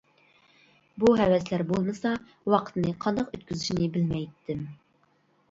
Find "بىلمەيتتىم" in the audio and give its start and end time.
4.01-4.67